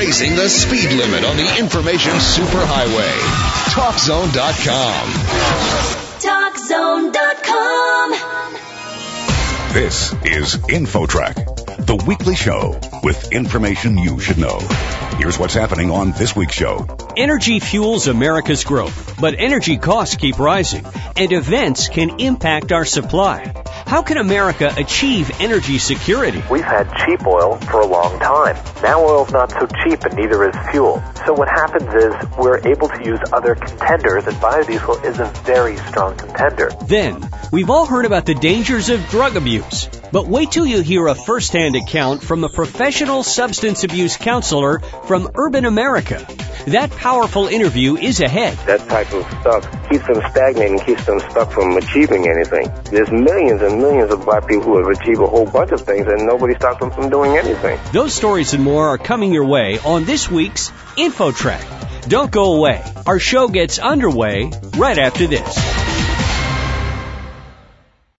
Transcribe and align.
raising 0.00 0.34
the 0.34 0.48
speed 0.48 0.90
limit 0.92 1.22
on 1.24 1.36
the 1.36 1.58
information 1.58 2.12
superhighway. 2.12 3.12
TalkZone.com. 3.68 5.10
TalkZone.com. 6.24 8.14
This 9.74 10.14
is 10.24 10.56
InfoTrack, 10.56 11.84
the 11.84 12.02
weekly 12.06 12.34
show 12.34 12.80
with 13.02 13.30
information 13.32 13.98
you 13.98 14.18
should 14.20 14.38
know. 14.38 14.58
Here's 15.18 15.38
what's 15.38 15.52
happening 15.52 15.90
on 15.90 16.12
this 16.12 16.34
week's 16.34 16.54
show. 16.54 16.86
Energy 17.14 17.60
fuels 17.60 18.06
America's 18.06 18.64
growth, 18.64 19.20
but 19.20 19.34
energy 19.36 19.76
costs 19.76 20.16
keep 20.16 20.38
rising, 20.38 20.86
and 21.14 21.30
events 21.30 21.90
can 21.90 22.20
impact 22.20 22.72
our 22.72 22.86
supply. 22.86 23.59
How 23.90 24.02
can 24.02 24.18
America 24.18 24.72
achieve 24.76 25.32
energy 25.40 25.78
security? 25.78 26.44
We've 26.48 26.62
had 26.62 26.88
cheap 27.04 27.26
oil 27.26 27.56
for 27.56 27.80
a 27.80 27.86
long 27.86 28.20
time. 28.20 28.56
Now 28.84 29.04
oil's 29.04 29.32
not 29.32 29.50
so 29.50 29.66
cheap 29.82 30.04
and 30.04 30.14
neither 30.14 30.48
is 30.48 30.54
fuel. 30.70 31.02
So 31.26 31.32
what 31.32 31.48
happens 31.48 31.92
is 31.92 32.38
we're 32.38 32.60
able 32.68 32.88
to 32.88 33.04
use 33.04 33.18
other 33.32 33.56
contenders 33.56 34.28
and 34.28 34.36
biodiesel 34.36 35.04
is 35.04 35.18
a 35.18 35.24
very 35.44 35.76
strong 35.76 36.16
contender. 36.16 36.70
Then, 36.86 37.28
we've 37.50 37.68
all 37.68 37.84
heard 37.84 38.04
about 38.04 38.26
the 38.26 38.36
dangers 38.36 38.90
of 38.90 39.04
drug 39.08 39.34
abuse. 39.34 39.88
But 40.12 40.28
wait 40.28 40.52
till 40.52 40.66
you 40.66 40.82
hear 40.82 41.08
a 41.08 41.16
first-hand 41.16 41.74
account 41.74 42.22
from 42.22 42.44
a 42.44 42.48
professional 42.48 43.24
substance 43.24 43.82
abuse 43.82 44.16
counselor 44.16 44.78
from 45.08 45.32
Urban 45.34 45.64
America. 45.64 46.24
That 46.66 46.90
powerful 46.90 47.46
interview 47.46 47.96
is 47.96 48.20
ahead. 48.20 48.56
That 48.66 48.86
type 48.88 49.12
of 49.12 49.24
stuff 49.40 49.88
keeps 49.88 50.06
them 50.06 50.22
stagnant 50.30 50.70
and 50.70 50.80
keeps 50.82 51.06
them 51.06 51.18
stuck 51.20 51.50
from 51.50 51.76
achieving 51.76 52.28
anything. 52.28 52.70
There's 52.90 53.10
millions 53.10 53.62
and 53.62 53.78
millions 53.78 54.12
of 54.12 54.24
black 54.24 54.46
people 54.46 54.64
who 54.64 54.78
have 54.78 55.00
achieved 55.00 55.20
a 55.20 55.26
whole 55.26 55.46
bunch 55.46 55.72
of 55.72 55.80
things 55.80 56.06
and 56.06 56.26
nobody 56.26 56.54
stops 56.54 56.80
them 56.80 56.90
from 56.90 57.08
doing 57.08 57.36
anything. 57.36 57.78
Those 57.92 58.12
stories 58.14 58.52
and 58.52 58.62
more 58.62 58.88
are 58.88 58.98
coming 58.98 59.32
your 59.32 59.46
way 59.46 59.78
on 59.78 60.04
this 60.04 60.30
week's 60.30 60.70
InfoTrack. 60.96 62.08
Don't 62.08 62.30
go 62.30 62.54
away. 62.56 62.82
Our 63.06 63.18
show 63.18 63.48
gets 63.48 63.78
underway 63.78 64.50
right 64.76 64.98
after 64.98 65.26
this. 65.26 66.09